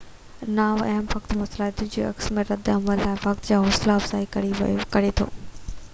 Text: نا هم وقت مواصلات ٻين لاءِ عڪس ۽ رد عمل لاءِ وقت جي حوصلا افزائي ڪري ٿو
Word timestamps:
نا 0.55 0.65
هم 0.87 1.05
وقت 1.15 1.29
مواصلات 1.41 1.75
ٻين 1.81 1.91
لاءِ 1.97 2.07
عڪس 2.13 2.31
۽ 2.39 2.47
رد 2.51 2.71
عمل 2.75 3.03
لاءِ 3.07 3.21
وقت 3.27 3.45
جي 3.51 3.61
حوصلا 3.67 3.99
افزائي 4.01 4.31
ڪري 4.97 5.17
ٿو 5.21 5.33